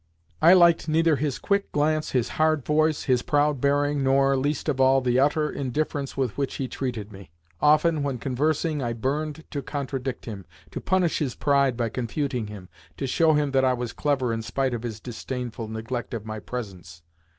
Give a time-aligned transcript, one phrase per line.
[0.41, 4.81] I liked neither his quick glance, his hard voice, his proud bearing, nor (least of
[4.81, 7.29] all) the utter indifference with which he treated me.
[7.61, 12.67] Often, when conversing, I burned to contradict him, to punish his pride by confuting him,
[12.97, 16.39] to show him that I was clever in spite of his disdainful neglect of my
[16.39, 17.03] presence.